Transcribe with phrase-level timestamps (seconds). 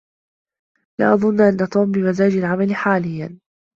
[0.99, 3.39] لا أظن أن توم بمزاج العمل حاليا.